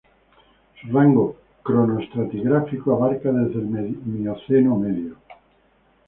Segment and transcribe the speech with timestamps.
[0.81, 3.67] Su rango cronoestratigráfico abarca desde el
[4.03, 5.15] Mioceno medio.